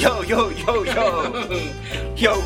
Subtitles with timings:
[0.00, 0.94] ヨヨヨヨヨ
[2.16, 2.40] ヨン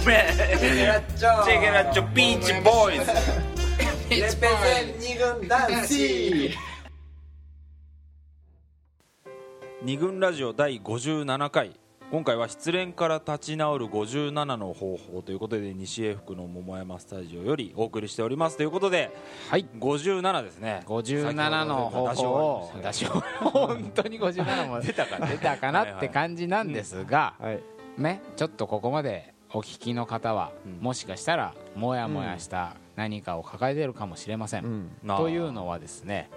[9.85, 11.83] 二軍ラジオ第57回。
[12.11, 19.11] 今回は失恋から立ち直る57の方法ということで西英福の桃山スタジオよりお送りしておりますということで
[19.48, 19.66] はい。
[19.79, 20.82] 57ですね。
[20.87, 22.29] 57の方法。
[22.29, 27.61] を出し本当に57も出たか出たかなって感じなんですが、はい。
[27.98, 30.84] ねちょっとここまでお聞きの方は、うん。
[30.84, 36.30] もしかしたらモヤモヤした何かを抱えているかもしれません、というのはですね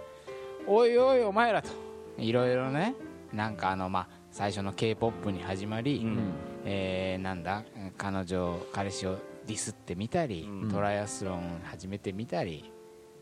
[0.65, 1.69] おいおいお前らと
[2.17, 2.95] いろいろね
[3.31, 6.19] なんかあのまあ最初の k p o p に始まり、うん。
[6.63, 7.63] えーなんだ
[7.97, 10.69] 彼女彼氏をディスってみたり、うん。
[10.69, 12.71] トライアスロン始めてみたり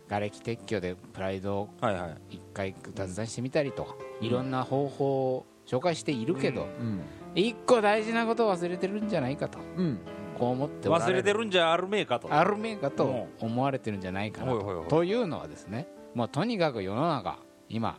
[0.09, 2.35] 瓦礫撤去でプライドをはいはい。
[2.35, 6.99] 一回脱談してみたりとか、いろんな方法を紹介しているけど、うん。
[7.33, 9.57] 一個大事なことを忘れてるんじゃないかと。
[9.77, 9.99] うん。
[10.37, 12.27] こう思って忘れてるるんじゃあるめえかと。
[12.29, 14.51] あるめえかと思われてるんじゃないかな
[14.89, 17.97] というのはですねもうとにかく世の中今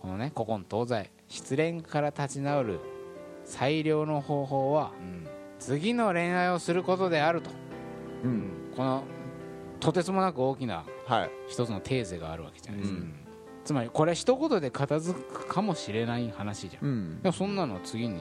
[0.00, 2.80] このね古今東西失恋から立ち直る
[3.44, 5.28] 最良の方法はうん。
[5.58, 7.50] 次の恋愛をすることであると。
[8.24, 8.72] うん。
[8.76, 9.02] この
[9.80, 11.30] とてつもなく大きなはい。
[11.48, 13.14] 一つのテーゼがあるわけじゃないですか、うん。
[13.64, 17.22] つまりこれ一言で片付くかもしれない話じゃん、うん。
[17.22, 18.20] でもそんなの次に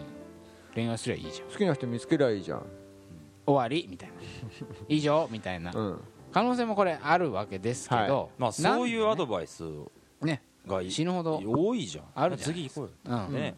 [0.74, 1.50] 恋愛すりゃいいじゃん。
[1.50, 2.66] 好きな人見つけりゃいいじゃん。
[3.46, 4.16] 終わりみたいな。
[4.90, 5.72] 以上みたいな。
[5.74, 6.02] うん。
[6.32, 9.64] 可能性もこれあるわけですけど、まあそういうアドババイス
[10.22, 12.06] ねがい死ぬほど、多いじゃん。
[12.16, 13.18] あるじゃない次行こううん。
[13.18, 13.56] よね。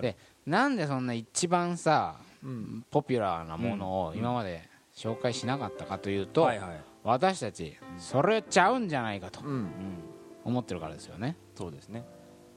[0.00, 0.16] で
[0.46, 2.84] なんでそんな一番さうん。
[2.90, 4.18] ポピュラーなものをうん。
[4.18, 6.80] 今まで紹介しなかったかというと、はいはい。
[7.02, 9.40] 私たちそれちゃうんじゃないかと
[10.44, 11.36] 思ってるからですよね。
[11.54, 12.04] そうですね。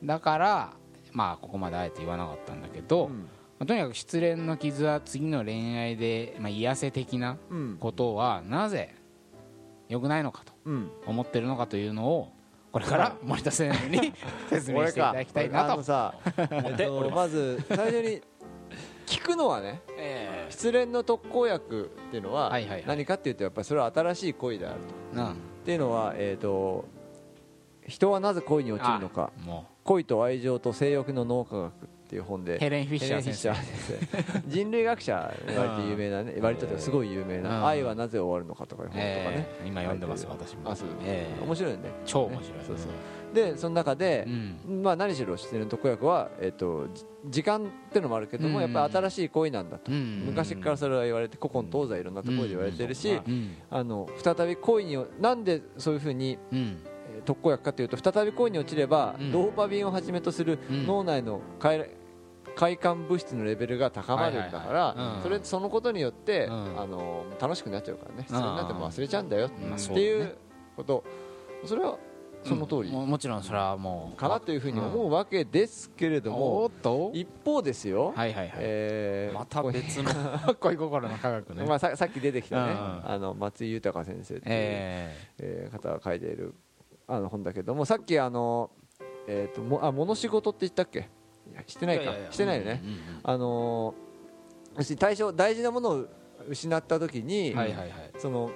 [0.03, 0.73] だから
[1.11, 3.13] まあここまであえて言わなかったんだけど、うん。
[3.59, 7.77] まあとにかく失恋の傷は次の恋愛で、まあ、癒せ的なうん。
[7.79, 8.93] ことはなぜ
[9.89, 10.91] 良くないのかとうん。
[11.07, 12.31] 思ってるのかというのを
[12.71, 14.13] これから森田先生に
[14.49, 15.83] 説明していただきたいなと。
[15.83, 18.21] さえっとまず最初に
[19.05, 22.51] 聞くのはねえ失恋の特効薬っていうのは
[22.85, 24.81] 何かっていうとやっぱりそれは新しい恋であると。
[25.13, 25.35] えなっ
[25.65, 26.85] ていうのはえっと
[27.87, 29.31] 人はなぜ恋に落ちるのか。
[29.83, 31.73] 恋と愛情と性欲の脳科学
[32.07, 32.55] っていう本で。
[32.55, 33.53] うヘレン・フィッシャー先生。
[34.47, 37.43] 人類学者割と有名なね割とすごい有名うん。
[37.43, 39.11] な「愛はなぜ終わるのか」とかいう本とかね。
[39.11, 40.71] ええ今読んでます私も。
[40.71, 40.89] あそう。
[41.03, 41.43] ええ。
[41.43, 41.79] 面白いね。
[42.05, 42.59] 超面白い。
[42.65, 43.35] そうそう。
[43.35, 44.29] でその中でう
[44.69, 44.83] ん。
[44.83, 48.61] まあ何しろ失恋の特効薬はえっとじ時間っていうのもあるけどもうん。
[48.61, 49.91] やっぱり新しい恋なんだと。
[49.91, 50.23] うん。
[50.27, 53.51] 昔からそれは言われて古今東西いろんなところで言われてるしうん。
[53.69, 56.59] あの再び恋になんでそういうふうにうん。
[56.59, 59.31] えー特効薬かというと再び恋に落ちれば、うん。
[59.33, 60.87] ドーパミンをはじめとするうん。
[60.87, 61.89] 脳内の快
[62.57, 66.81] 快感物質のレベルが高まるんだから、それそのことによって、うん。
[66.81, 68.17] あの楽しくなっちゃうからね。
[68.17, 68.23] うん。
[68.25, 70.35] 失恋になっても忘れちゃうんだよまあっていう
[70.75, 71.03] こと。
[71.65, 71.97] それは
[72.43, 72.91] その通り。
[72.91, 76.71] ももちろんそれはもうかなというふうに思うわけですけれども、
[77.13, 78.57] 一方ですよ、はいはいはい。
[78.59, 80.11] えーまた別の
[80.59, 81.63] 恋心の科学ね。
[81.63, 82.77] まあ、ささっき出てきたね、うん
[83.11, 86.55] あの松井豊先生っていう、ええー方が書いている
[87.07, 88.71] あの本だけどもさっきあの、
[89.27, 91.09] えー、ともあ物仕事って言ったっけ？
[91.65, 92.13] してないか。
[92.31, 92.81] してないよね、
[93.23, 94.07] あのー
[94.77, 96.05] 要するに対象大事なものを
[96.47, 97.89] 失った時に、はいはいはい。
[98.19, 98.51] その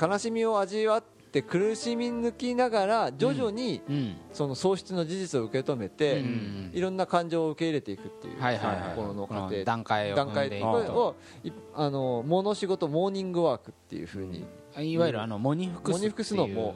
[0.00, 1.02] 悲しみを味わっ
[1.32, 4.16] て苦しみ抜きながら徐々にうん。
[4.32, 9.64] その喪失の事実を受け止めて、うんいろんな感情を受け入れていくっていう、はいはいはい心の過程。
[9.64, 14.44] 段階を段階をいあの物仕事モーニングワークっていうふうに、
[14.76, 16.74] いわゆるあのモニフクスモニフクスのも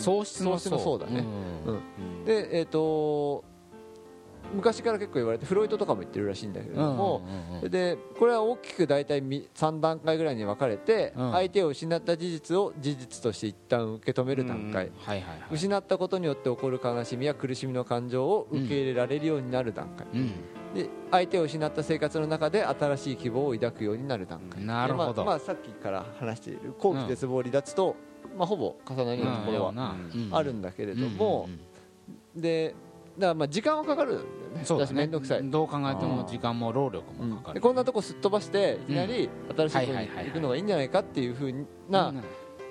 [0.00, 0.98] 喪失の喪失のそう。
[0.98, 1.24] だね。
[1.66, 1.74] うん。
[1.74, 1.78] う
[2.22, 2.24] ん。
[2.24, 3.44] でえっ、と
[4.54, 7.22] 昔から結構言われてフロイトとかも言ってるらしいんだけれども、
[7.62, 11.32] でこれは大きく大体3段階ぐらいに分かれて、うん。
[11.32, 14.90] 相手を失った事実を事実として一旦受け止める段階、
[15.50, 20.32] 失ったことによって起こる悲しみや苦しみの感情を受け入れられるようになる段階、うん。
[20.74, 24.64] で相手を失った生活の中で新しい希望を抱くようになる段階。
[24.64, 25.12] なるほど。
[25.12, 27.96] でまあまあ、さっきから話している後期絶望離脱と、
[28.36, 29.96] まあ、ほぼ重なりのところは
[30.30, 31.48] あるんだけれども、
[32.34, 32.76] でだ
[33.20, 34.26] からまあ時間はかかるんだよ
[34.56, 34.64] ね。
[34.64, 34.92] そうだね。
[34.92, 37.54] 面倒くさい、どう考えても時間も労力もかかる。
[37.54, 42.22] でこんなとこすっ飛ばしていきなり新しいところに行くのがいいんじゃないかっていうふうなうん。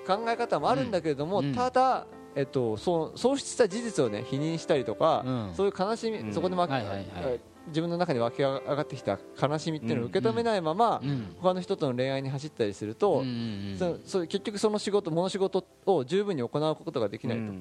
[0.04, 1.54] 考え方もあるんだけれども、うん。
[1.54, 5.54] ただ、えっと、そう喪失した事実を、ね、否認したりとか、うん。
[5.54, 6.32] そういう悲しみ、うん。
[6.32, 7.06] そこで、まはいはいはい。
[7.68, 11.36] 自分の中に湧き上がってきた悲しみっていうのを受け止めないまま、うん。
[11.38, 13.28] 他の人との恋愛に走ったりすると、うん
[13.72, 17.52] うんそそう結局その仕事物仕事を十分に行うことができないと、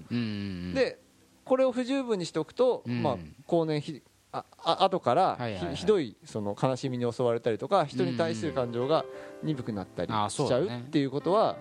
[0.74, 0.98] で
[1.46, 3.04] これを不十分にしておくと、うん。
[3.04, 3.18] まあ、
[3.48, 4.02] 後年ひ
[4.34, 5.38] ああ後から
[5.74, 9.04] ひひどいその悲しみに襲われたりとか人に対する感情が
[9.44, 11.58] 鈍くなったりあしちゃうっていうことは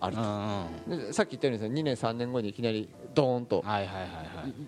[0.00, 3.62] あるうんうんでさっき言ったようにさ2年3年後にいきなりドーンと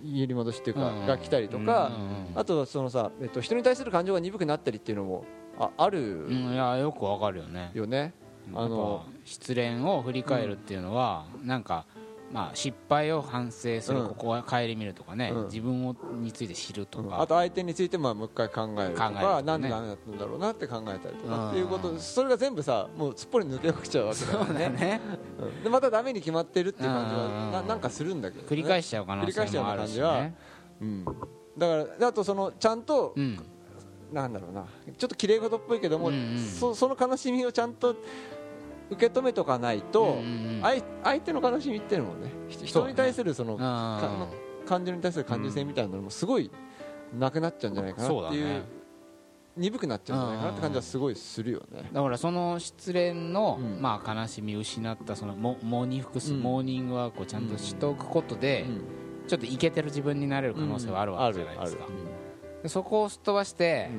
[0.04, 1.92] 揺り戻しっていうかうんが来たりとか
[2.34, 5.24] あとはそのさ、えっと、人に対する感情が鈍くなったりっていうのも
[5.58, 7.70] ああるうんいやよくわかるよね。
[7.74, 8.12] よね。
[8.52, 11.86] あの失恋を振り返るっていうのは、なんか
[12.34, 14.08] まあ失敗を反省する、うん。
[14.08, 15.44] ここは顧みるとかね、うん。
[15.44, 24.76] 自分をについて知るとか、あと相手についてももう一回考えると考えるとかかねなんでダメだったんだろうなって考えたりとうんかっていうことそれが全部さもうすっぽり抜け落ちちゃうわけだよね。
[24.76, 25.00] ね。
[25.38, 25.62] うん。
[25.62, 28.48] でまたダメに決まってるっていう感じうんはななんかするんだけどね。
[28.50, 30.34] 繰り返しちゃう可能繰り返しちゃう性もあるし感じはね
[30.80, 31.04] うん。
[31.04, 31.20] だか
[31.58, 33.38] らであとそのちゃんとうん。
[34.12, 34.64] なんだろうな。
[34.96, 36.38] ちょっと綺麗事っぽいけどもうんうん。
[36.38, 37.94] そその悲しみをちゃんと
[38.94, 40.18] 受け止めとかないと
[40.62, 43.56] 相相手の悲しみっていうのもねひ人に対するその
[44.66, 46.50] 感情に対する感受性みたいなのもすごい
[47.18, 48.64] なくなっちゃうんじゃないかなっていう
[49.56, 51.88] 鈍くなっちゃうんじゃないかなって感じはすごいするよね。
[51.92, 53.80] だからその失恋の、うん。
[53.80, 56.40] まあ、悲しみ失ったそのモモーニングうん。
[56.40, 59.28] モーニングワークをちゃんとしておくことで、うん。
[59.28, 61.86] ちょっとイケてる自分になれる可能性はあるわけじゃないですか、
[62.62, 63.90] でそこをすっ飛ばして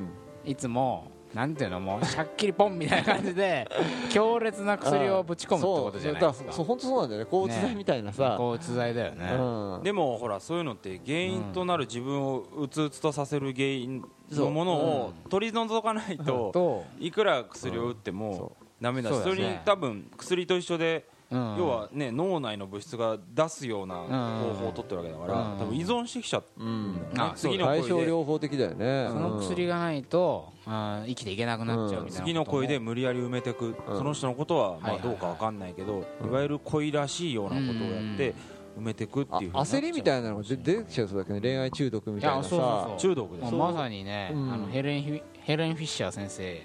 [0.44, 0.50] う、ん。
[0.50, 3.68] いつもなんていうのもうしゃっきりポンみたいな感じで
[4.08, 6.52] 強烈な薬をぶち込むってことじゃないですか。
[6.52, 7.26] そうそう本当そうなんだよね。
[7.26, 9.82] 抗うつ剤みたいなさ、抗うつ剤だよね、うん。
[9.82, 25.58] でもほらそういうのって原因となる自分をうつうつとさせる原因のものを取り除かないとと、いくら薬を打ってもダメだしそれに多分薬と一緒でうん要はね脳内の物質が出すような方法を取ってるわけだからうん。
[25.58, 27.32] 多分依存してきちゃうんだよね。
[27.34, 29.08] 次の対症恋で療法的だよね。
[29.10, 33.98] その薬がないと、生きていけなくなっちゃうみたいな次の恋で無理やり埋めていくうん。
[33.98, 38.34] その人のことはまあどうかわかんないけどいわゆる恋らしいようなことをやって
[38.78, 42.44] 埋めていくってあいう焦りみたいなのが出出てきちゃうそうだけどね恋愛中毒みいたいなさ。
[42.44, 42.98] やそうそうそう。
[42.98, 44.52] 中毒ですまさにね、うん。
[44.52, 46.62] あのヘレンフィヘレン・フィッシャー先生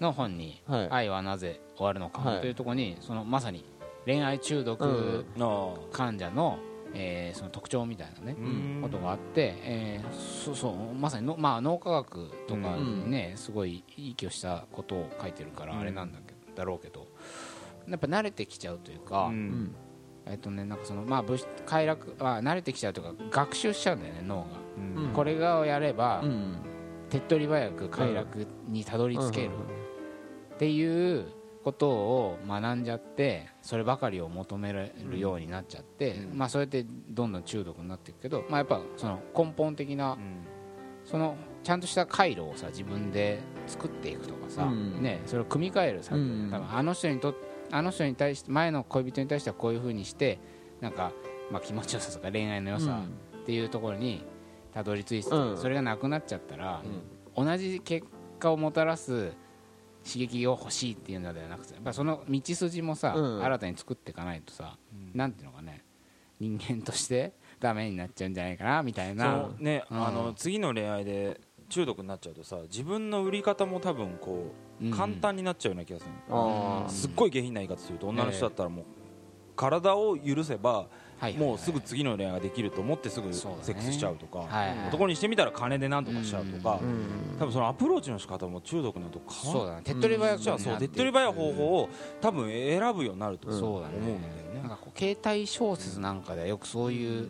[0.00, 3.64] の本にはい「愛はなぜ終わるのか」はいというところにそのまさに
[4.06, 5.42] 恋愛中毒うん。
[5.42, 6.58] あ患者の,、
[6.94, 8.36] えーその特徴みたいなね
[8.82, 10.10] ことがあって、えー
[10.44, 17.06] そうそうまさにの、まあ、脳科学とかにね、すごいいい気をしたことを書いてるからあれなんだけど、だろうけど
[17.88, 19.30] やっぱ慣れてきちゃうというか、
[20.26, 24.46] えっとねなんかそのまあ物質快楽は慣れてきちゃうというか学習しちゃうんだよね脳が、
[24.78, 25.12] うん。
[25.12, 26.56] これがをやれば、うん。
[27.08, 29.50] 手っ取り早く快楽にたどり着ける
[30.54, 31.26] っていう
[31.62, 36.38] ことを学んじゃってそればかりを求められるようになっちゃって、うん。
[36.38, 40.18] まあそうやってどんどん中毒になっていくけど、まあ、やっぱその根本的なうん。
[41.04, 45.02] そのちゃんとした回路をさ自分で作っていくとかさ、うん。
[45.02, 46.24] ね、それを組み替える作業。
[46.24, 46.50] で、うん。
[46.50, 47.34] 多分あの人にと
[47.70, 50.38] あの人に対して前の恋人に対してはこういうふうにして
[50.80, 51.12] なんか、
[51.50, 53.00] まあ、気持ちよさとか恋愛の良さ
[53.42, 54.24] っていうところに
[54.72, 56.82] たどり着いてそれがなくなっちゃったら、
[57.36, 57.46] うん。
[57.46, 58.06] 同じ結
[58.38, 59.32] 果をもたらす
[60.04, 63.44] 刺激を欲しいっていうのではなくてやっぱその道筋もさ、うん。
[63.44, 64.76] 新たに作っていかないとさ、
[65.14, 65.84] なんていうのかね
[66.38, 69.48] 人間としてダメになっちゃうんじゃないかなみたいな。
[69.50, 70.06] そうねうん。
[70.06, 74.92] あの次の恋愛で中毒になっちゃうとさ自分の売り方も多分こうん。
[74.92, 78.84] う簡単になっちゃうような気がするあーすっごい下品な言い方すると女の人だったらもう
[79.54, 80.86] 体を許せば
[81.38, 84.88] もうすぐ次の恋愛ができると思ってすぐセックスしちゃうとかはいはい。
[84.88, 86.78] 男にしてみたら金でなんとかしちゃうとか。
[86.82, 89.82] うん多分そのアプローチの仕方も中毒になると変わそうだね。
[89.84, 91.88] 手っ取り早くじゃあそう手っ取り早い方法を
[92.20, 93.60] 多分選ぶようになるとそう。
[93.68, 93.82] 思うん。
[93.82, 93.96] だね。
[94.44, 94.60] だよね。
[94.62, 97.28] なんかこう携帯小説なんかではよくそういう、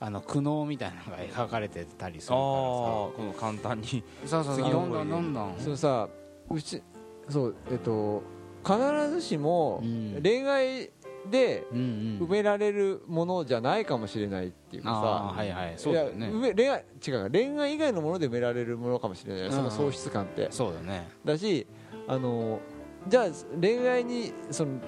[0.00, 4.64] あの苦悩みたいなのが描かれてたりするああかこの簡単にらさそうそう。
[4.64, 5.54] 次のどんどんどんどん。
[5.58, 6.08] そのさ
[6.50, 6.82] うち
[7.28, 8.22] そうえっと
[8.64, 8.76] 必
[9.10, 10.20] ずしもうん。
[10.22, 10.90] 恋愛
[11.30, 12.26] でうんうん。
[12.26, 14.96] 埋められるものじゃないかもしれないっていうかさ。
[14.96, 15.70] はいはい
[16.16, 16.54] ね。
[16.54, 20.48] 恋愛違う恋愛以外のもので埋められるものかもしれない、うんその喪失感って。
[20.50, 21.08] そうだね。
[21.24, 21.66] だし
[22.08, 22.60] あの
[23.08, 23.26] じゃあ
[23.60, 24.78] 恋愛にその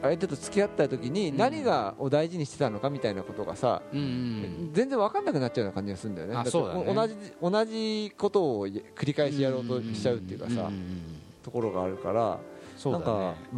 [0.00, 1.36] 相手と付き合った時にうん。
[1.36, 6.34] 何がを大事にしてたのかみたいなことがさ、うんうん全然分かんなくなっちゃうような感じがするんだよね。
[6.36, 6.94] ね。
[6.94, 10.70] 同じ同じことを繰り返しやろうとしちゃうっていうかさ、
[11.42, 12.38] ところがあるから
[12.78, 13.04] そうだね。
[13.04, 13.56] か、う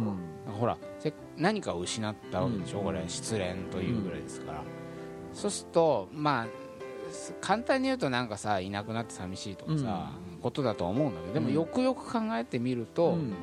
[0.51, 0.53] ん。
[0.53, 4.63] ほらせ何かを失ったわけでしょ、うんこれ失恋というぐらいですから、
[5.33, 6.47] そうするとまあ
[7.13, 10.11] す簡単に言うとなんかさいなくなって寂しいとかさ、
[10.41, 11.53] ことだと思うんだけどでもうん。
[11.53, 13.33] よくよく考えてみると、うん。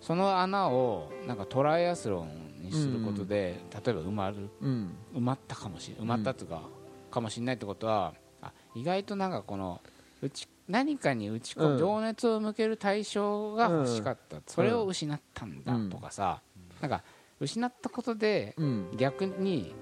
[0.00, 4.94] その穴をなんかトライアスロンにすることで、例えば埋まるうん。
[5.14, 6.62] 埋まったかもしれ埋まったっていうか、
[7.10, 9.80] かもしれないってことはあ意外となんかこの
[10.22, 11.78] うち何かに打ち込む、うん。
[11.78, 15.90] 情熱を向ける対象が欲しかった、それを失ったんだうん。
[15.90, 16.42] とかさ、
[16.80, 17.02] なんか
[17.40, 18.90] 失ったことでうん。
[18.96, 19.74] 逆に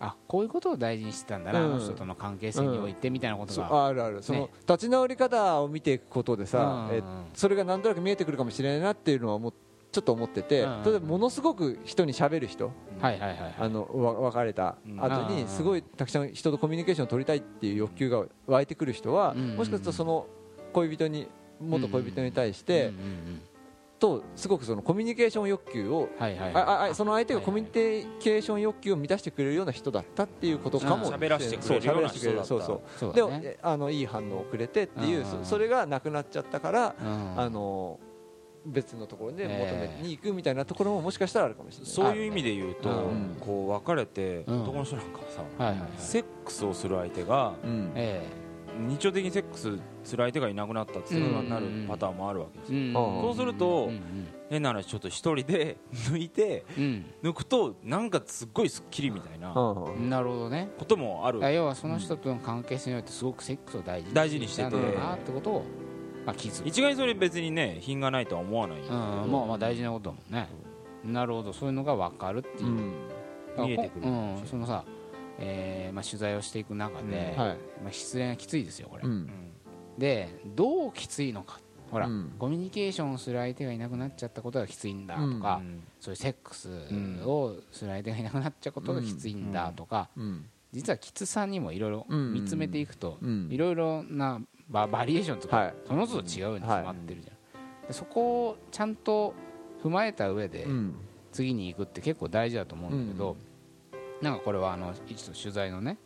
[0.00, 1.74] あこういうことを大事にしてたんだな、うん。
[1.74, 4.22] あの人との関係性においてみたいなことそうが、あるある。
[4.22, 7.02] その立ち直り方を見ていくことでさ、うんえ
[7.34, 9.54] それがなんとなく見えてくるかもしれないなっていうのはもう
[9.92, 20.26] ちょっと思ってて、うん例えばものすごく人に喋る人、あのわ別れた後うんにすごいたくさん人とコミュニケーションを取りたいっていう欲求が湧いてくる人は、うんもしかするとその
[20.72, 21.28] 恋人に
[21.60, 22.92] 元恋人に対して、
[23.98, 31.14] とすごくそのコミュニケーション欲求をはいはいあああその相手がはいコミュニケーション欲求を満たしてくれるような人だったっていうことかもうん。
[31.14, 35.24] 喋らせてくれるような人だそう喋らせてくれるそうでえあのいい反応をくれてっていううん。
[35.24, 37.40] そそれがなくなっちゃったからうん。
[37.40, 38.00] あの
[38.64, 39.98] 別のところで求え。
[40.02, 41.92] めに行くみたいなところももしかしたらあるかもしれない。
[41.92, 43.36] そういう意味で言うと、うん。
[43.40, 44.62] こう別れて、うん。
[44.62, 45.90] 男の人なんかはさ、はいはいはい。
[45.98, 47.92] セックスをする相手がうん。
[47.94, 48.22] え
[48.88, 52.92] 日常的にセックスする相手がいなくなったっていうのになるうんパターンもあるわけですよ、えうん。
[52.94, 54.00] そうするとうん
[54.48, 57.04] 変な話ちょっと一人で抜いてうん。
[57.22, 59.84] 抜くとなんかすっごいスッキリみたいなうん。
[59.84, 60.08] うん。
[60.08, 60.70] なるほどね。
[60.78, 61.40] こともある。
[61.52, 65.64] 要はその人との関係性においてすごくセックスを大事大事にしててたんだなってことを、ま
[66.26, 70.48] あ、気づく一概にそれ別にね品がないとは思わない、うんまあまあ大事なことだもんね。
[71.04, 71.52] なるほど。
[71.52, 72.70] そういうのが分かるっていう
[73.58, 74.10] 見えてくるう。
[74.10, 74.84] ん、そのさ、
[75.38, 77.56] えーまあ、取材をしていく中で、はい。
[77.82, 79.28] まあ、失恋はきついですよこれ、うん。
[79.98, 81.60] でどうきついのか
[81.90, 82.32] ほら、うん。
[82.38, 85.82] コミュニケーションをする相手がいなくなっちゃったことがきついんだとか、うん。
[86.00, 86.68] そういうセックス
[87.26, 90.46] をする相手がいなくなっちゃうことがきついんだとか、うん。
[90.72, 92.32] 実はきつさにもいろいろうん。
[92.32, 93.48] 見つめていくとうん。
[93.50, 94.40] いろいろな
[94.72, 95.74] ババリエーションとか、はい。
[95.86, 99.34] その都度違うに決まってるじゃん、でそこをちゃんと
[99.84, 100.94] 踏まえた上でうん。
[101.32, 103.36] 次に行くって結構大事だと思うんだけど、
[104.20, 105.96] なんかこれはあの一度取材のね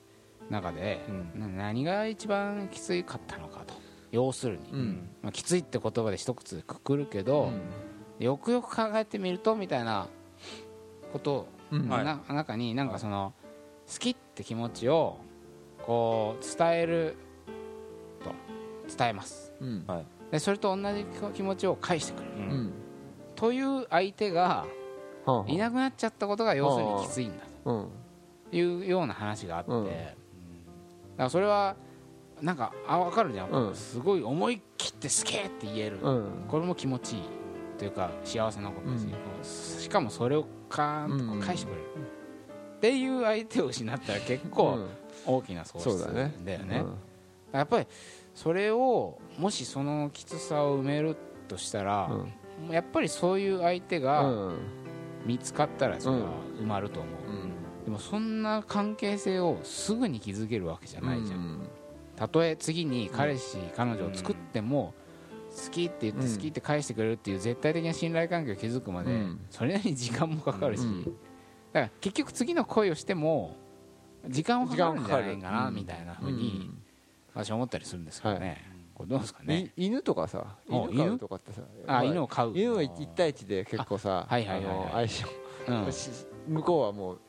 [0.50, 1.04] 中で、
[1.34, 3.74] 何が一番きついかったのかと。
[4.12, 5.08] 要するに、うん。
[5.22, 7.50] まあ、きついって言葉で一口でくくるけど、
[8.20, 10.06] よくよく考えてみるとみたいな
[11.12, 11.88] ことうん。
[11.88, 12.04] はい。
[12.04, 13.34] な中になんかその
[13.92, 15.18] 好きって気持ちを
[15.84, 17.25] こう伝えると
[18.86, 19.52] 伝えます。
[19.60, 19.84] うん。
[19.86, 20.06] はい。
[20.32, 22.34] でそれと同じ気持ちを返してくれる。
[22.36, 22.50] うん。
[22.50, 22.72] うん。
[23.34, 24.66] という相手が
[25.24, 27.88] はあいなくなっちゃったことが要するにきついんだうん。
[28.50, 29.84] というような話があって、うん。
[29.84, 29.96] だか
[31.18, 31.76] らそれは
[32.40, 33.74] なんかあ分かるじゃん、うん。
[33.74, 36.44] すごい思い切って好きって言える、うん。
[36.48, 37.22] これも気持ちいい
[37.78, 41.82] というか幸せなことだし、しかもそれをカーンと返してくれる、
[42.76, 44.78] っていう相手を失ったら結構
[45.26, 46.34] 大きな喪失だね。
[46.44, 46.84] だよね、
[47.52, 47.86] やっぱり
[48.36, 51.16] それをもしそのきつさを埋める
[51.48, 52.10] としたら、
[52.60, 52.70] うん。
[52.70, 54.58] やっぱりそういう相手うがん。
[55.24, 56.28] 見つかったらそれは
[56.60, 57.52] 埋まると思う、うん。
[57.84, 61.68] でもそんな関係性をすぐに築けるわけじゃないじゃん、うん。
[62.14, 64.92] たとえ次に彼氏、彼女を作っても
[65.50, 66.34] 好きって言ってうん。
[66.34, 69.40] 好きって返してくれるっていう絶対的な信頼関係を築くまで、うん。
[69.48, 71.04] それなりに時間もかかるし、うん。
[71.04, 71.16] だか
[71.80, 73.56] ら結局次の恋をしても
[74.28, 76.70] 時間はかかるんじゃないかなみたいなふうに
[77.36, 78.62] 私は思ったりするんですけどね、
[78.94, 82.52] これどうですかいね犬とかさお犬とかってさあま犬を飼う。
[82.54, 84.42] 犬は一対一で結構さ相
[85.06, 85.26] 性
[85.68, 85.92] うん。
[85.92, 86.10] し
[86.48, 87.20] 向こうはもう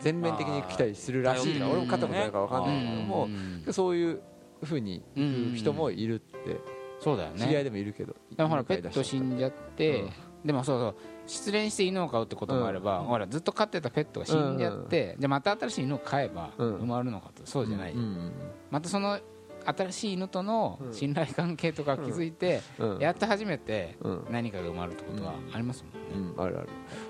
[0.00, 4.20] 全面的に来たりするらしい俺も飼ったことないから分かんないけどもうんそういう
[4.62, 6.60] ふうに言う人もいるって
[7.00, 10.10] そうだよ知り合いねでもいるけどでもほらペット死んじゃって、うん。
[10.44, 16.76] でもそうそう失恋して犬を飼うってこともあれば、ほらずっと飼ってたペットが死んじゃって、じゃあまた新しい犬を飼えばうん。
[16.76, 18.32] 埋まるのかとそうじゃない、うん
[18.70, 19.18] またその
[19.64, 22.98] 新しい犬との信頼関係とか築いて、うん。
[22.98, 24.26] やっと初めてうん。
[24.30, 26.42] 何かが埋まるってことはありますもんね、うん。
[26.42, 26.68] あるある。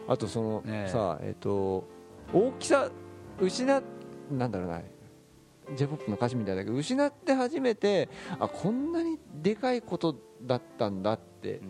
[0.08, 0.88] あとそのねえ。
[0.88, 1.84] さえっと
[2.32, 2.90] 大きさ
[3.40, 3.82] 失っ
[4.30, 4.80] なんだろうな
[5.76, 11.68] j p o p の歌詞みたいだけど失って初めてあこんなにでかいことだったんだってうん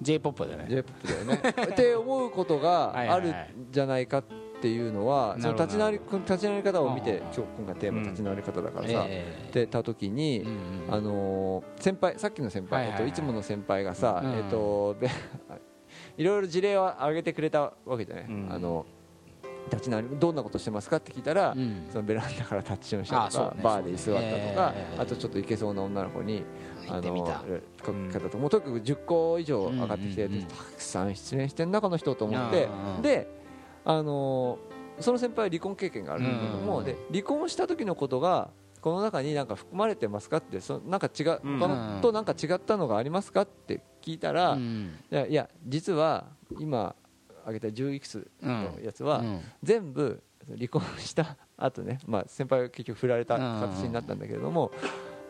[0.00, 0.66] j p o p だよね。
[0.68, 1.40] J p o p だよね。
[1.72, 3.34] って思うことがあるん
[3.70, 4.24] じゃないかっ
[4.60, 7.18] ていうのはその立ち直り立ち直り方を見てうん。
[7.18, 10.44] 今日今回テーマうん立ち直り方だからさえ出た時に
[10.90, 14.32] あのー先輩さっきの先輩、えっと、いつもの先輩がさ、うん。
[14.32, 15.08] えっと、べ
[16.16, 18.48] いろいろ事例を挙げてくれたわけじゃない、うん。
[18.50, 18.84] あの
[19.68, 21.86] 立ち直りどんなことしてますかって聞いたら、うん。
[21.90, 23.62] そのベランダからタッチションしたとか、ね。
[23.62, 25.02] バーで居座ったとか、えー。
[25.02, 26.44] あとちょっといけそうな女の子に
[26.88, 30.46] あの方ともうとにかく10個以上上がってきて、うんうんうん。
[30.46, 32.68] たくさん失恋してんなこの人と思って
[33.02, 33.28] で
[33.84, 41.58] あのーその先輩は離婚経験があるんだけども、うんで離婚した時のことがこの中になんか含まれてますかってそなんか違う、うん。
[41.60, 44.90] 他のとなんか違ったのがありますかって聞いたら、いうん。
[45.10, 46.24] やいや実は
[46.58, 46.96] 今
[47.48, 49.40] 挙げた10いくつのやつは、うん。
[49.62, 50.22] 全部
[50.56, 54.70] 離婚した後ね、まあ、先輩は結局振られた形になったんだけれども、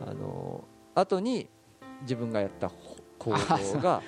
[0.00, 1.48] あの後に
[2.02, 2.70] 自分がやった
[3.18, 3.36] 行動
[3.80, 4.02] が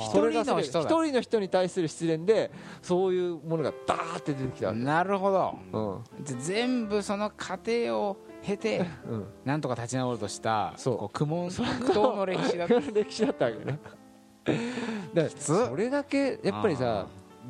[0.00, 6.02] 一人の人だ一人の人に対する失恋でそういうものがダーって出てきたなるほど。
[6.16, 6.24] うん。
[6.24, 9.26] で全部その過程を経てうん。
[9.44, 11.08] なんとか立ち直ろうとしたそう。
[11.10, 12.74] 苦悶苦闘の歴史だった。
[12.92, 13.78] 歴史だったわけね。
[15.12, 17.06] だそれだけやっぱりさ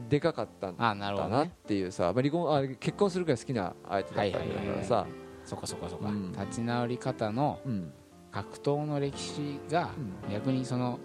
[0.08, 5.06] でかかったんあなるほだなっていうさ、まあ、離婚あ結婚するくらい好きな相手だったわけだからさ。
[5.44, 6.32] そっかそっかそっか、うん。
[6.32, 7.92] 立ち直り方のうん。
[8.32, 9.90] 格闘の歴史が
[10.26, 10.32] うん。
[10.32, 10.98] 逆にその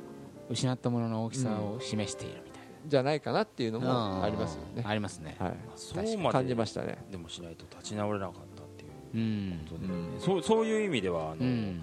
[0.49, 4.67] 失ったものの大きさを示しているみたいじゃないかなっていうのな、もありますよね。
[4.77, 5.57] うんありますね、はい。
[5.75, 6.97] そうま感じでましたね。
[7.11, 8.91] でもしないと立ち直れなかったっていう。
[9.15, 9.59] うん。
[9.69, 10.19] ことで、うん。
[10.19, 11.81] そうそういう意味ではあの、うん。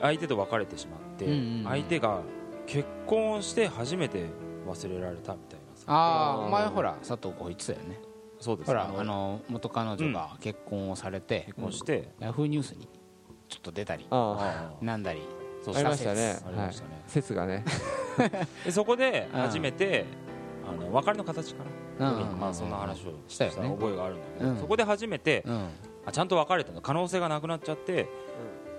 [0.00, 1.64] 相手と別れてしまって、うんうんうん。
[1.64, 2.22] 相手が
[2.66, 4.26] 結婚して初めて
[4.66, 5.57] 忘れられたみたいな。
[5.57, 5.57] さ
[5.88, 7.98] ああお前ほら佐藤浩言ってたよね。
[8.40, 8.88] そうですほら。
[8.96, 12.88] あの元彼女が結婚をされて、結婚して、ヤフーニュースに
[13.48, 15.22] ちょっと出たりなんだり
[15.64, 15.74] そう。
[15.74, 16.26] あありましたね。
[16.26, 17.64] はいありましたね、説がね。
[18.64, 19.40] でそこでうん。
[19.40, 20.04] 初めて、
[20.68, 21.64] あの別れの形か
[21.98, 22.16] な、うん。
[22.16, 22.30] うん。
[22.30, 24.58] うんまあ、そんな話をした覚えがあるんだけど、うん。
[24.58, 25.68] そこで初めてうん。
[26.06, 26.80] あちゃんと別れたの。
[26.80, 28.08] 可能性がなくなっちゃって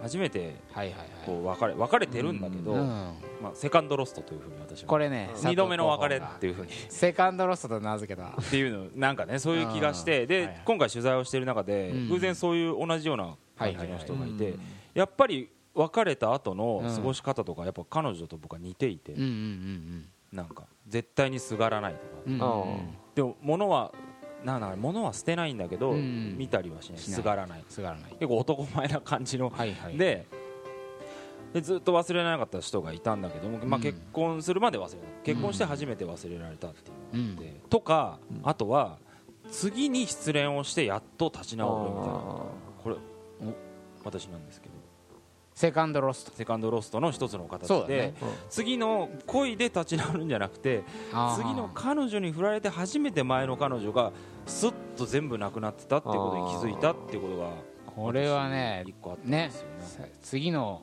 [0.01, 0.55] 初めて
[1.25, 2.87] こう別れ別れてるんだけど、うん。
[3.41, 6.71] まあ、セカンドロストというふうに私はこれね二度目の別れっていうふうに。
[6.89, 8.29] セカンドロストと名付けた。
[8.29, 12.09] っていうのなんかねそういう気がしてで、今回取材をしている中で、うん。
[12.09, 14.59] 偶然そういう同じような感じの人がいて、うん。
[14.93, 16.95] やっぱり別れた後のうん。
[16.95, 21.99] 過ごし方とかやっぱ彼女と僕は似ていて、うんうんうんなんか絶対にすがらないと
[22.39, 22.89] か、うん。
[23.15, 23.91] でも物は
[24.43, 26.37] なんだ物は捨てないんだけど、うん。
[26.37, 26.99] 見たりはしない。
[26.99, 27.63] すがらない。
[27.69, 28.11] すがらない。
[28.11, 29.97] 結構男前な感じの、はいはい。
[29.97, 30.25] で
[31.53, 38.99] でずっと忘れられなかった人がいたんだけども、まあ、うん結婚するまで忘れない結婚して初めて忘れられたっていうのがあって、うとか、あとは
[39.49, 42.13] 次に失恋をしてやっと立ち直るみたいな。
[42.13, 42.19] あ
[42.83, 42.95] これ
[43.41, 43.69] お
[44.05, 44.75] 私なんですけど
[45.59, 46.31] セカンドロスト。
[46.33, 48.13] セカンドロストの一つの形で、ね。
[48.49, 50.83] 次の恋で立ち直るんじゃなくて
[51.35, 54.13] 次の彼女に振られて初めて前の彼女が
[54.45, 57.49] スッと全部なくなってたってことに気づいたってことが
[57.93, 58.85] これはね
[59.25, 59.49] ね。
[59.49, 60.81] ねさ次の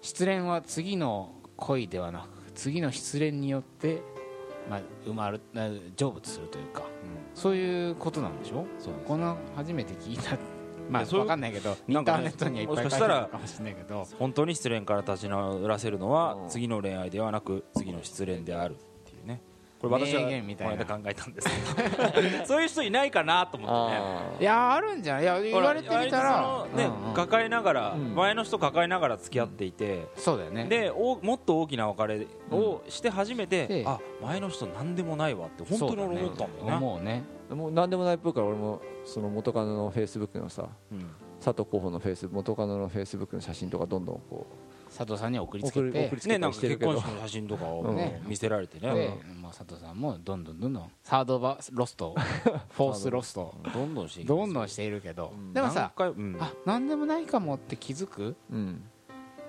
[0.00, 4.00] 失恋は次の恋ではなく次の失恋によって、
[4.70, 6.84] まあ、生まれな成仏するというか
[7.34, 8.64] そういうことなんでしょ？
[8.78, 10.38] そうなんですこの初めて聞いた
[10.88, 14.06] まあそういう分かんないけどインタなんかねーネットにはいっぱい書いてもしかしたらあるかもしれないけど。
[14.18, 19.40] 本当に失恋から立ち直らせるのはうん次の恋愛ではなく次の失恋であるっていうね。
[19.80, 20.84] これ私は名言みたいな。
[20.84, 21.48] この間考えたんです。
[22.14, 24.00] け どそういう人いないかなと思ってね。
[24.00, 26.66] あいやあるんじゃないいや言われてみたら。
[26.74, 28.14] ねうんうん抱えながらうん。
[28.14, 30.64] 前の人抱えながら付き合っていてそうだよね。
[30.66, 36.76] でおもっと大きな別れをして初めて、であ前の人なんでもないわって本当に俺思ったんだよね。
[36.76, 37.22] 思うね。
[37.43, 41.06] あもう何でもないっぽいから俺もその元カノのフェイスブックのさうん。
[41.44, 44.46] 佐藤候補のフェイス元カノのフェイスブックの写真とかどんどんこ
[44.88, 45.98] 佐藤さんに送りつ送けて。
[46.00, 47.96] り送りつけたねなんか結婚式の写真とかをうん。
[47.96, 48.94] ね見せられてね。
[48.94, 49.08] で、
[49.40, 50.90] もう佐藤さんもどんどんどんどん。
[51.02, 52.14] サードバロスト。
[52.70, 53.54] フォースロスト。
[53.74, 54.46] どんどんしていど。
[54.46, 56.36] んどんしているけど、うんでもさうん。
[56.40, 58.36] あ何でもないかもって気づく？
[58.50, 58.84] ううん。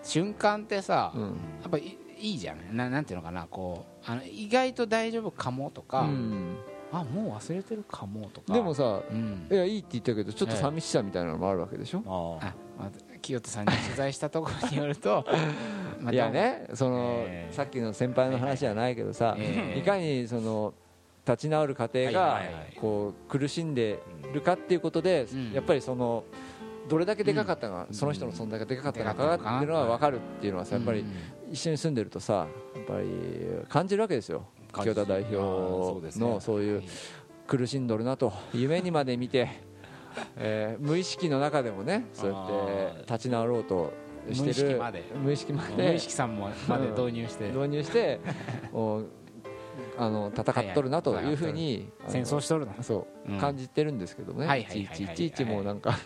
[0.03, 1.33] 瞬間ってさ、やうん。
[1.33, 2.75] っぱいいいじゃん。
[2.75, 6.57] ななんていうのかなこうあの意外と大丈夫かもとか、うん
[6.99, 8.53] あもう忘れてるかもとか。
[8.53, 9.47] でもさうん。
[9.51, 12.39] いやいいって言ったけどちょっと寂しさみたいなのもあるわけでしょ？
[12.41, 15.25] ああ、まあ、清田さんに取材したところによると
[16.01, 20.73] まあいやねそのえーさっきの先輩の話じゃないけどさえーいかにその
[21.27, 22.41] 立ち直る過程が
[22.79, 23.99] こう苦しんで
[24.33, 25.51] るかっていうことでうん。
[25.53, 26.23] やっぱりその
[26.87, 27.95] どれだけでかかったかうん。
[27.95, 31.07] その人の存在がでかかったのでかかっていうのは分かるっていうのはさやっぱりうん。
[31.51, 33.07] 一緒に住んでるとさやっぱり
[33.69, 34.45] 感じるわけですよ
[34.81, 35.35] 清田代表
[36.19, 36.83] のそういう
[37.47, 39.49] 苦しんどるなと夢にまで見て、
[40.37, 43.93] えー無意識の中でもねそうやって立ち直ろうと
[44.31, 44.51] してる。
[44.51, 45.03] 無意識まで。
[45.15, 47.47] 無意識ま無で意識さんもまで導入して。
[47.53, 48.19] 導入して
[49.97, 52.73] あの戦っとるなというふうに戦争しとるな。
[52.81, 53.39] そう、うん。
[53.39, 55.97] 感じてるんですけどね、はいちいちいちいちもうなんか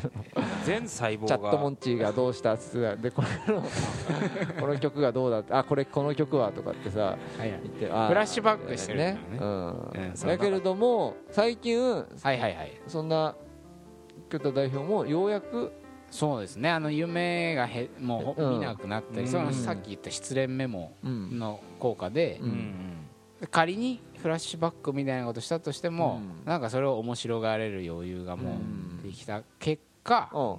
[0.64, 3.62] 全細胞チャットモがンチーがどうしたっつってでこれの
[4.60, 9.18] この曲がどうだってあこれこの曲はとかってさ言ってフラッシュバックしてるね。
[10.24, 12.72] だけれども最近はいはいはい。
[12.86, 13.36] そんな
[14.30, 15.72] 京都代表もようやく
[16.10, 16.70] そうですね。
[16.70, 19.26] あの夢がへもう見なくなったり、うん。
[19.28, 21.38] そのさっき言った失恋メモうん。
[21.38, 23.03] の効果でう、うんん
[23.46, 26.46] 仮にフラッシュバックみたいなことしたとしても、うん。
[26.46, 28.58] なんかそれを面白がれる余裕がも
[29.00, 30.56] うできた結果、うん。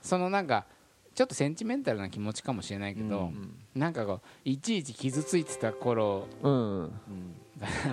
[0.00, 0.66] そのなんか
[1.14, 3.54] ちょっとセンチメンタルな気持ちかもしれないけど、うん。
[3.74, 6.82] なんかこういちいち傷ついてた頃うん。
[6.84, 6.88] う ん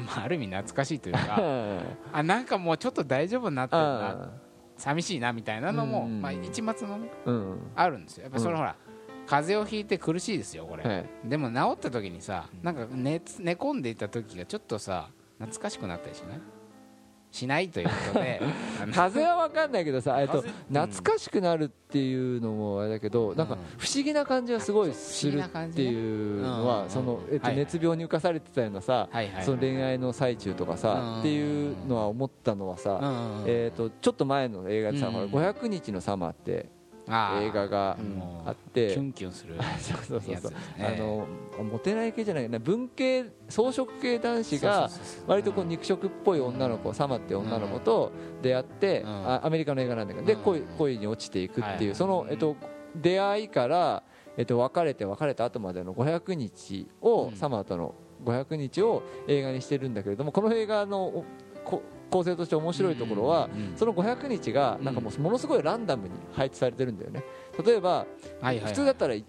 [0.05, 1.41] まあある意味懐かしいというか
[2.11, 4.31] あなんかもうちょっと大丈夫になってるな
[4.77, 6.21] 寂しいなみたいなのも、うん。
[6.21, 7.71] まあ、一末のねうん。
[7.75, 8.23] あるんですよ。
[8.23, 8.75] やっぱそのうんほら
[9.29, 11.05] 風邪をひいて苦しいですよこれ、はい。
[11.25, 16.39] でも治った時にさなんか寝つ寝込んでいた時がちょっとさ懐かしくなったりしない？
[17.31, 18.41] しないということで
[18.91, 27.55] 風は分かんないけどさえっと風懐かしくなるっていうのもあれだけどなんか不思議な感じがすごいするっていうのうんはそのえっとはい。
[27.57, 29.43] 熱病に浮かされてたようなさはいはいはい。
[29.45, 33.43] その恋愛の最中とかうんさっていうのは思ったのはうんさうんうん。
[33.45, 36.65] えっとちょっと前の映画でさうんほら500日のサマーって
[37.41, 37.97] 映画が
[38.45, 38.89] あって。
[38.93, 40.33] キュンキュンする そうそうそうそう。
[40.33, 40.95] やつですね。
[40.97, 41.27] あの
[41.63, 44.89] モテない系じゃないな文系装飾系男子が
[45.27, 49.09] 割とこう肉食っぽい女の子、サマっていう女の子と出会って、うん。
[49.09, 50.41] あアメリカの映画なんだけど、でうん。
[50.41, 51.95] 恋恋に落ちていくっていう、はい。
[51.95, 52.55] その、えっと、
[52.95, 54.03] 出会いから、
[54.37, 57.35] えっと、別れて別れた後までの500日を、うん。
[57.35, 57.95] サマーとの
[58.25, 61.25] 500日を映画にしてるんだけれどもこの映画のお
[61.63, 67.23] こ構成として面白いところは、その500日がなんかもうものすごいランダムに配置されてるんだよね。
[67.63, 68.05] 例えば、
[68.41, 69.23] 普通だったら1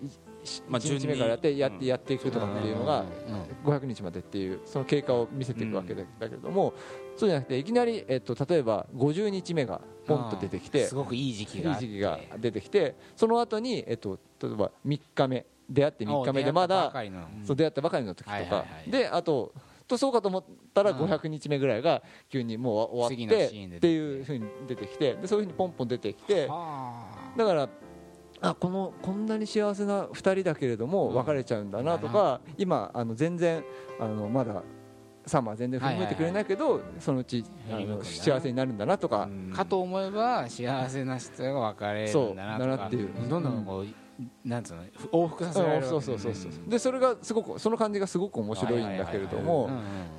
[0.69, 3.05] まあ日目からやってやってやっていくとかっていうのが
[3.65, 6.73] 500日までっていうその経過を見せていくわけだだけれども、
[7.17, 16.93] そうじゃなくていきなり、えっと、例えば50日目がポンと出てきてすごくいい時期が出てきてその後に、えっと、例えば3日目出会って3日目でまだ
[17.45, 19.53] そう出会ったばかりの時とか、であと
[19.91, 20.97] とそうかと思ったらうん。
[20.99, 27.69] 500日目ぐらいが急にもう終わ次ってっていうふうに出てきてでそういうふうにポンポン出てきてだから
[28.43, 31.15] あこのこんなに幸せな2人だけれどもうん。
[31.17, 33.63] 別れちゃうんだなとか、今あの全然
[33.99, 34.63] あのまだ
[35.27, 42.87] サマー全然振り向いてくれないけど、そのうちあの幸せになるんだなとか、かと思えば幸せな人が別れるんだなとか。
[42.87, 43.11] っていう。
[43.29, 43.87] どんどんこう
[44.45, 49.71] なんつうの往復させられるそうそうそうそうでそれがすごくその感じがすごく面白いんだけれども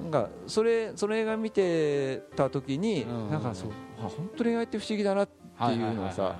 [0.01, 3.29] なんかそれその映画見てた時にうん。
[3.29, 6.35] なんかそうあ本当恋愛って不思議だなっていうのはさ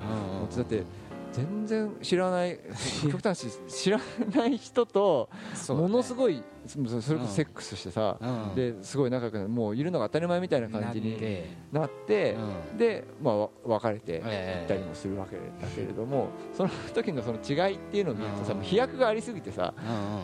[0.56, 0.84] だって
[1.32, 2.60] 全然知らない
[3.10, 4.00] 極端に知ら
[4.36, 5.30] ない人と
[5.70, 8.56] ものすごいそそれこそセックスしてさうん。
[8.56, 11.18] ですごい仲良くなるもういるのが当たり前みたいな感じに
[11.72, 12.36] なって。
[12.78, 14.58] でまあわ別れてええ。
[14.60, 19.74] 行ったりもするわけだけれどもその時のその違いっていうのを見るとさ飛躍がありすぎてさ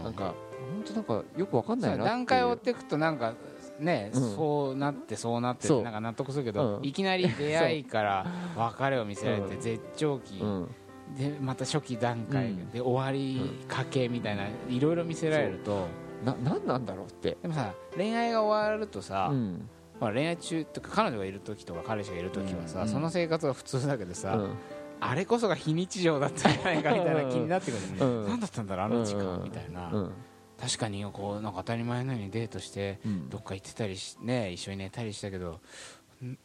[0.03, 0.33] なんか
[0.73, 3.33] 本当なんかよくわかんないな段階を追っていくとなんか
[3.79, 4.35] ね、うん。
[4.35, 6.85] そうなってそうなってなんか納得するけど、うん。
[6.85, 8.25] いきなり出会いから
[8.57, 9.61] 別れを見せられてうん。
[9.61, 10.69] 絶頂期、うん
[11.15, 12.69] でまた初期段階、うん。
[12.71, 15.87] で終わりかけみたいないろいろ見せられると
[16.25, 17.37] ななんなんだろうって。
[17.41, 19.69] でもさ恋愛が終わるとさ、うん。
[19.99, 22.87] まあ、恋愛中とか彼女がいる時とか彼氏がいる時はさ、うん。
[22.87, 24.51] その生活は普通だけどさ、うん。
[24.99, 28.27] あれこそが非日常だったんじゃないかみたいな気になってくるね、うん。
[28.27, 29.43] 何だったんだろうあの時間、うん。
[29.43, 30.11] みたいな、うん。
[30.59, 33.29] 確かにこうなんか当たり前のようにデートしてうん。
[33.29, 35.59] どっか行ってたりし、ね、一緒に寝たりしたけどん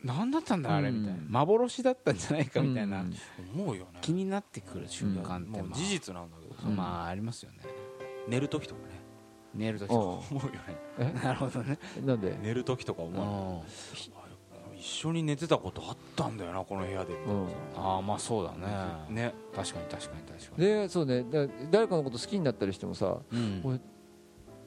[0.05, 1.01] 何だったんだあれうん。
[1.03, 1.21] みたいな。
[1.29, 3.15] 幻だったんじゃないかみたいな、うん
[3.55, 3.99] 思うよね。
[4.01, 7.59] 気になってくる瞬間って、まあもう事実なんだけどまあありますよね。
[8.29, 9.01] 寝る時とかね。
[9.55, 10.37] 寝るときとうん。
[10.39, 10.53] 思うよ
[11.07, 11.21] ね。
[11.21, 12.39] か なるほどね、なんで？
[12.43, 14.79] 寝る時とか思わないうん。
[14.79, 17.15] 一緒に寝てたことあったんだよなこの部屋で。
[17.77, 18.67] ああまあそうだね。
[19.15, 19.35] ね。
[19.55, 20.65] 確かに確かに確かに。
[20.67, 21.23] でそうね。
[21.25, 23.19] だ誰かのこと好きになったりしてもさ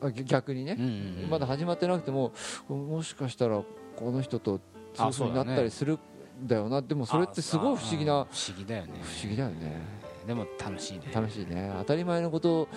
[0.02, 0.76] 逆逆にね。
[0.78, 1.30] うんうんうん。
[1.30, 2.32] まだ始まってなくても
[2.70, 3.62] もしかしたら
[3.96, 4.60] この人と
[4.96, 6.82] そういうふうになったりするんだよな。
[6.82, 8.94] でもそれってすごい不思議な不思議だよね。
[9.02, 9.82] 不思議だよね。
[10.26, 11.12] でも楽しいね。
[11.14, 11.72] 楽しいね。
[11.80, 12.68] 当たり前のこと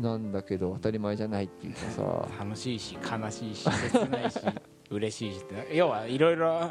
[0.00, 2.28] なんだけど当たり前じゃないっていうかさ。
[2.38, 4.40] 楽しいし悲しいし切ないし
[4.90, 6.70] 嬉しいしって要はいろいろ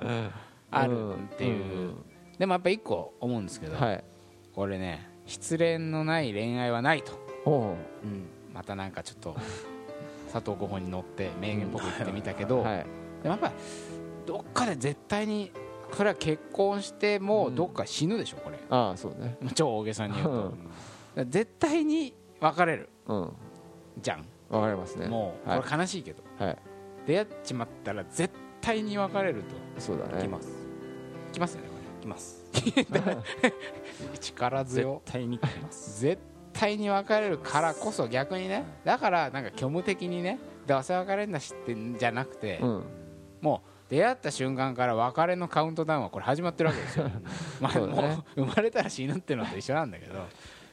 [0.72, 2.06] あるっていう、ん。
[2.38, 4.04] でもやっぱ一個思うんですけど、はい。
[4.54, 7.14] これね失恋のない恋愛はないと、
[7.46, 7.76] おう。
[8.54, 9.36] またなんかちょっと
[10.32, 12.86] 佐藤候補に乗って名言っぽく言ってみたけど、はい。
[13.24, 13.54] でもやっぱり
[14.26, 15.52] どっかで絶対に
[15.96, 17.56] それは結婚してもうん。
[17.56, 18.58] どっか死ぬでしょこれ。
[18.70, 19.38] ああそうね。
[19.54, 20.54] 超大げさに言う
[21.16, 22.90] と、絶対に別れる。
[23.08, 23.34] うん。
[24.02, 24.26] じゃん。
[24.50, 25.08] わかりますね。
[25.08, 25.62] もうはい。
[25.62, 26.58] これ悲しいけど、はい。
[27.06, 30.24] 出会っちまったら絶対に別れるとそうだね。
[30.24, 30.50] 来ます。
[31.32, 31.68] きますよね
[32.02, 32.46] 来ます。
[32.54, 33.52] これ
[34.20, 36.02] 力絶強対に来ます。
[36.02, 36.22] 絶
[36.54, 38.64] 対に別れるからこそ逆にね。
[38.84, 42.84] だからなんか虚無的にねどうせ別れんだしってんじゃなくて、うん。
[43.42, 47.12] もう出会った瞬間から別れのカウントダウンはこれ始まってるわけですよ。
[47.62, 47.80] まあね。
[47.80, 50.14] もう生まれたら死ぬっていうのと一緒なんだけど。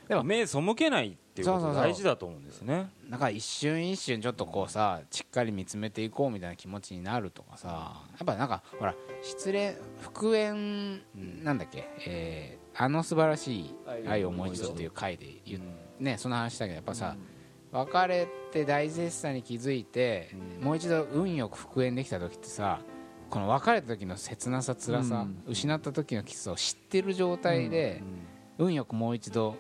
[0.09, 1.85] でも目背けないっていうことそうそうそう。
[1.85, 2.91] 大事だと思うんですね。
[3.11, 11.03] だから一瞬一瞬ちょっとこうさしっかり見つめていこうみたいな気持ちになるとかさやっぱなんかほら失恋復縁
[11.45, 13.75] なんだっけ、えーあの素晴らしい
[14.07, 17.17] 愛をもう一度っていう回で言うねその話だけどやっぱさ、
[17.73, 22.81] 別れて大絶賛に気づいて、もう一度運よく復縁できた時ってさ
[23.31, 25.43] この別れた時の切なさ辛さ、うん。
[25.49, 28.03] 失った時のキスを知ってる状態で、
[28.59, 29.57] 運よくもう一度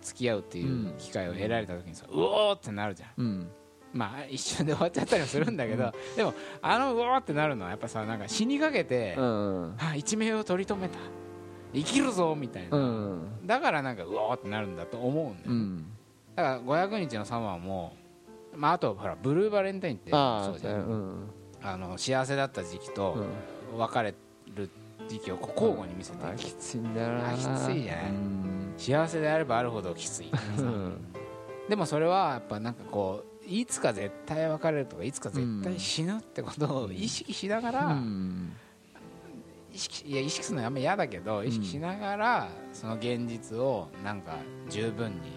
[0.00, 3.10] 付き合うっていう機会を得られた時にさ、うおーってなるじゃん。
[3.18, 3.50] うん。
[3.92, 10.98] まあ一瞬で終わっちゃったりもするんだけど でもあのうおーってなるのはやっぱさなんか死にかけて、うんあ一命を取り留めた。
[11.74, 15.86] 生きるぞみたいな、うんだからなんかうおーってなるんだと思うんだよ、うん。
[16.34, 17.96] だから500日のサマーも、
[18.54, 21.30] まあ、あとほらブルーバレンタインってそうじゃんうん
[21.62, 23.14] あの幸せだった時期と
[23.72, 23.78] うん。
[23.78, 24.14] 別れ
[24.54, 24.68] る
[25.08, 26.26] 時期を交互に見せていく。
[26.28, 27.30] あきついんだよな。
[27.30, 28.74] あきついじゃないうん。
[28.76, 30.30] 幸せであればあるほどきつい。
[30.58, 30.96] うん。
[31.68, 38.52] でもそれはやっぱなんかこういつか絶対別れるとかいつか絶対死ぬってことを意識しながら、うん。
[39.72, 44.36] 意識いや意識するのはあんま嫌だけど意識しながらその現実をなんか
[44.68, 45.32] 十分に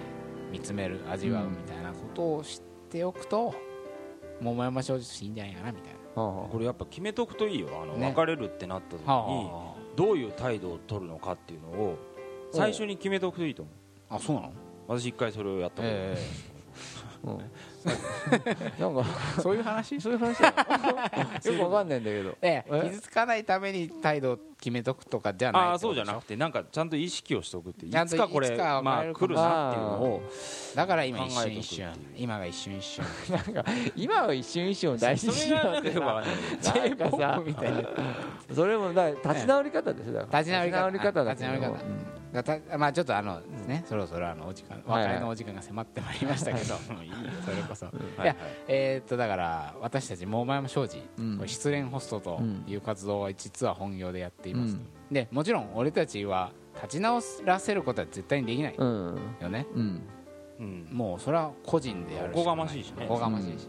[0.52, 3.56] 見つめる味わうみたいなことを知っておくと
[4.42, 6.05] 桃山正直としていいんじゃないかなみたいな。
[6.22, 7.68] はこれやっぱ決めとくといいよ。
[7.82, 8.08] あの、ね。
[8.16, 11.98] 別れるってなった時にはどういう態度を取るのかっていうのを
[12.52, 13.74] 最初に決めとくといいと思う。
[14.10, 14.52] あ、あそうなの？
[14.88, 16.18] 私一回それをやったことあるえ
[16.52, 16.55] あ
[17.26, 17.38] うん。
[18.80, 19.06] なんか
[19.38, 20.00] えそういう話？
[20.00, 20.54] そういう話だよ。
[21.58, 22.38] よくわかんないんだけど。
[22.42, 22.66] ええ。
[22.72, 22.90] え？
[22.90, 30.22] 傷つかないために態度を決めとくとかじゃないああそうじゃなくくてなんかちゃんと意識をしておくっていつかこれかまあ来るなっていうのを
[30.76, 31.94] だから今一瞬一瞬。
[32.16, 33.06] 今が一瞬一瞬。
[33.96, 37.84] 今は一瞬一瞬を大事にしようってそれがなんかよくわかんないなんかさみたいな。
[38.54, 40.40] それもだ立ち直り方ですよだから。
[40.40, 40.90] 立ち直り方。
[40.90, 41.72] 立ち直り方だけど立ち直り方。
[41.72, 42.15] だた
[42.78, 46.76] まあちょっとあのねそろそろあのお時間はい別れのお時間が迫ってまいりましたけど。
[47.04, 47.10] いい。
[47.10, 47.86] よ それこそ。
[47.86, 48.36] はいはい
[48.68, 51.38] えーっとだから私たち桃山商事うん。
[51.38, 54.76] これ失恋ホストという活動は実は本業でやっています。
[54.76, 54.88] うん。
[55.12, 59.66] でもちろん俺たちは立ち直らせることは絶対にできないうんよね。
[59.74, 60.02] うん。
[60.60, 60.88] うん。
[60.92, 63.06] もうそれは個人でやるおこがましいしね。
[63.10, 63.68] おこがましいし、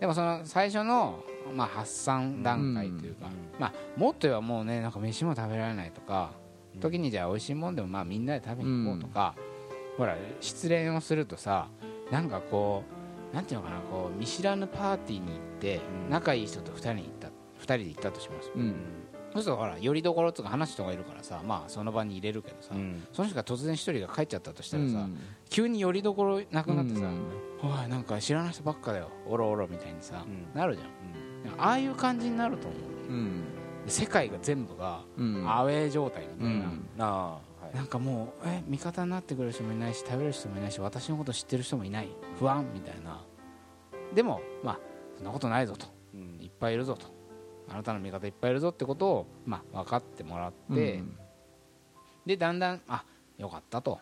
[0.00, 1.22] でもその最初の、
[1.54, 3.60] まあ、発散段階というか、うん。
[3.60, 6.43] まあ、もっと言えばもうねなんか飯も食べられないとか、うん
[6.80, 9.34] 時にじゃあ美味しいもんでもまあみんなで食べに行こうとか、
[9.96, 11.68] ほら失恋をするとさ
[12.10, 12.82] なんかこ
[13.32, 16.10] うなんていうのかなこう見知らぬパーティーに行って、うん。
[16.10, 18.74] 仲いい人と2人に行った二人で行ったとします、うん。
[19.32, 23.02] そうするとほらよりどころとか話す人がいるからさまあその場に入れるけどさ、うん。
[23.12, 25.18] その人が突然一人が帰っちゃったとしたらさ、うん。
[25.50, 27.70] 急によりどころなくなってさ、うん。
[27.70, 30.58] おいなんか知らない人ばっかだよおろおろみたいにさ、うん。
[30.58, 30.88] なるじゃん。
[31.60, 33.12] ああいう感じになると思う。
[33.12, 33.44] うん
[33.86, 35.50] 世界が全部がうん。
[35.50, 36.88] アウェー状態みたいな、うん。
[36.98, 37.38] あ
[37.74, 42.08] なんかもうえ味方になってくれる人もいないし食べる人もいないし私のこと知ってる人もいない。
[42.38, 43.22] 不安みたいな。
[44.14, 44.78] でもまあ
[45.16, 45.86] そんなことないぞと。
[46.14, 46.38] うん。
[46.40, 47.06] いっぱいいるぞと。
[47.68, 51.16] あなたの味方いっぱいいるぞってことを、まあ、分かってもらって、うん。
[52.26, 53.04] でだんだんあ
[53.38, 54.00] よかったと。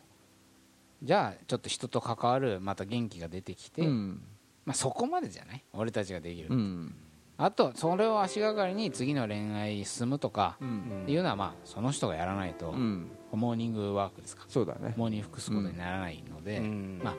[1.03, 4.23] じゃあちょっと人と関わるまた元気が出てきて、うん。
[4.65, 5.65] まあ、そこまでじゃない？
[5.73, 6.95] 俺たちができる、うん
[7.45, 11.03] あとそれを足がかりに次の恋愛に進むとかうん。
[11.03, 13.11] っていうのはまあその人がやらないと、うん。
[13.33, 14.45] モーニングワークですか。
[14.49, 14.95] そうだね。
[14.97, 17.01] モーニング服すことにならないので、うん。
[17.03, 17.15] まあ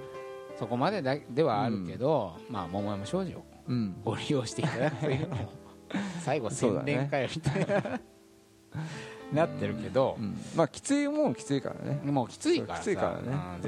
[0.58, 3.96] そこまでだではあるけど、まあ桃山商事をうん。
[4.06, 5.50] ご利用していただくというのも
[6.24, 8.00] 最後そうだね洗練かよみたいな
[9.34, 10.38] なってるけど、うん。
[10.56, 12.00] まあきついもんきついからね。
[12.10, 12.96] もうきついから絶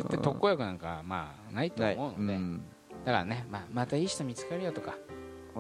[0.08, 2.62] 対特効薬なんかまあないと思うので、ん。
[3.04, 4.96] だからね、まあ、またいい人見つかるよとか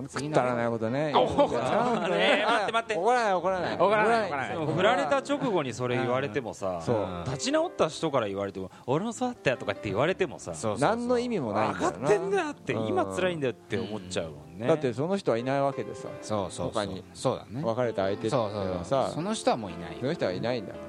[0.04, 1.14] くだらないことね。
[1.14, 2.96] 待って待って。
[2.96, 3.76] 怒らない怒らない。
[3.78, 4.28] 怒らない。
[4.28, 4.68] 怒らない。
[4.76, 6.82] 振られた直後にそれ言われてもさ
[7.26, 14.68] 立ち直った人から言われても俺もそうだったよとかって言われてもさ何の意味もないん分かってんだよってうん今辛いんだよって思っちゃうもんね。
[14.68, 17.04] だってその人はいないわけでさそうそう他に。
[17.14, 17.64] そうだね。
[17.64, 19.98] 別れた相手っていうそうそうのはさその人はもういない。
[20.00, 20.74] その人はいないんだ。
[20.74, 20.80] か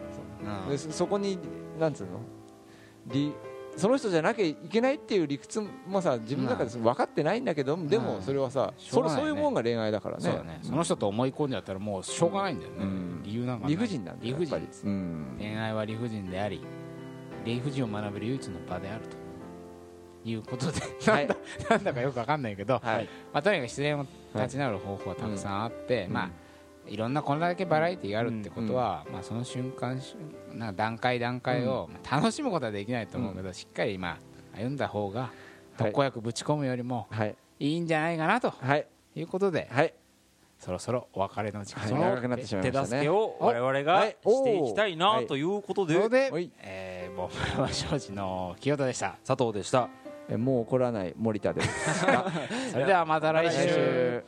[0.65, 1.39] らでそそこに
[1.79, 2.21] なんつうの？
[3.07, 3.33] 理
[3.77, 10.61] その人じゃなきゃいけないっていう理屈もさ自分の中で分かってないんだけどでもそれはさそうれそういうもんが恋愛だからね。
[10.63, 13.23] その人と思い込んじゃったらもうしょうがないんだよね、うん。
[13.23, 14.67] 理由なんか理不尽なんだ理よやっぱり。
[14.71, 15.37] 不尽。
[15.39, 16.61] 恋愛は理不尽であり
[17.45, 19.17] 理不尽を学べる唯一の場であると
[20.29, 21.29] いうことで、はい。
[21.69, 23.09] なんだかよくわかんないけど、はい。
[23.33, 26.13] まあ、とにかく失恋を立ち直る方法はたくさんあって、うん。
[26.15, 26.31] まあ
[26.89, 30.17] いろんなこれだけバラエティーがあるってことは、まあ、その瞬間し
[30.53, 34.19] なんか段階段階を、まあ楽しむことはできないと思うけど、しっかり、ま
[34.55, 35.31] あ、歩んだ方がはい。
[35.79, 37.37] 特効薬ぶち込むよりもはい。
[37.59, 38.87] いいんじゃないかなとはい。
[39.15, 39.95] いうことで、はい。
[40.59, 43.01] そろそろお別れの時間はいを長くなってしまい手ましたね。
[43.01, 45.27] 助けを我々がはいしていきたいなはい。
[45.27, 45.99] ということで
[46.31, 49.17] はい、えー、桃山商事の清田でした。
[49.27, 49.89] 佐藤でした。
[50.29, 52.05] えもう怒らない森田です。
[52.73, 54.25] それではまた来週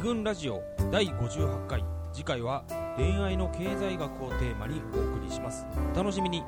[0.00, 1.84] 軍ラジオ第58回。
[2.10, 2.64] 次回は
[2.96, 5.66] 恋愛の経済学をテーマにお送りします。
[5.94, 6.42] お楽しみに。